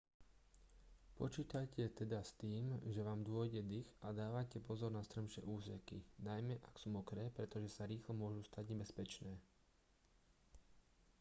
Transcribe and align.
počítajte 1.19 1.81
teda 1.99 2.19
s 2.25 2.31
tým 2.41 2.65
že 2.93 3.01
vám 3.09 3.21
dôjde 3.31 3.61
dych 3.71 3.85
a 4.01 4.07
dávajte 4.21 4.57
pozor 4.67 4.89
na 4.93 5.03
strmšie 5.09 5.41
úseky 5.55 5.97
najmä 6.29 6.55
ak 6.67 6.73
sú 6.81 6.87
mokré 6.97 7.23
pretože 7.37 7.69
sa 7.73 7.85
rýchlo 7.91 8.11
môžu 8.21 8.41
stať 8.45 8.63
nebezpečné 8.73 9.33